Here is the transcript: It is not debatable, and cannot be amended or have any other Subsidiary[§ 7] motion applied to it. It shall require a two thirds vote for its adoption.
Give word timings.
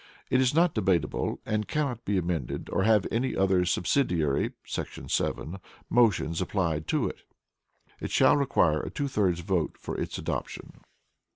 It 0.31 0.41
is 0.41 0.55
not 0.55 0.73
debatable, 0.73 1.39
and 1.45 1.67
cannot 1.67 2.05
be 2.05 2.17
amended 2.17 2.71
or 2.71 2.81
have 2.81 3.05
any 3.11 3.35
other 3.35 3.65
Subsidiary[§ 3.65 4.49
7] 5.11 5.59
motion 5.91 6.33
applied 6.41 6.87
to 6.87 7.07
it. 7.07 7.19
It 7.99 8.09
shall 8.09 8.35
require 8.35 8.79
a 8.81 8.89
two 8.89 9.07
thirds 9.07 9.41
vote 9.41 9.75
for 9.77 9.95
its 9.95 10.17
adoption. 10.17 10.79